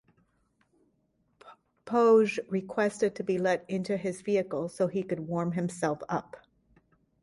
Poage 1.85 2.39
requested 2.49 3.13
to 3.13 3.23
be 3.23 3.37
let 3.37 3.63
into 3.69 3.97
his 3.97 4.23
vehicle 4.23 4.67
so 4.67 4.87
he 4.87 5.03
could 5.03 5.19
warm 5.27 5.51
himself 5.51 6.01
up. 6.09 6.37